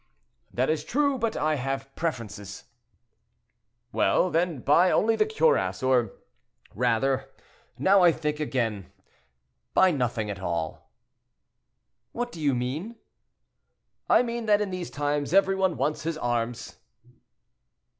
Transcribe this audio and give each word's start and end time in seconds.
"That 0.51 0.71
is 0.71 0.83
true, 0.83 1.19
but 1.19 1.37
I 1.37 1.57
have 1.57 1.95
preferences." 1.95 2.63
"Well, 3.91 4.31
then, 4.31 4.61
buy 4.61 4.89
only 4.89 5.15
the 5.15 5.27
cuirass, 5.27 5.83
or 5.83 6.13
rather—now 6.73 8.01
I 8.01 8.11
think 8.11 8.39
again—buy 8.39 9.91
nothing 9.91 10.31
at 10.31 10.39
all." 10.41 10.89
"What 12.13 12.31
do 12.31 12.41
you 12.41 12.55
mean?" 12.55 12.95
"I 14.09 14.23
mean 14.23 14.47
that 14.47 14.59
in 14.59 14.71
these 14.71 14.89
times 14.89 15.35
every 15.35 15.53
one 15.55 15.77
wants 15.77 16.01
his 16.01 16.17
arms." 16.17 16.77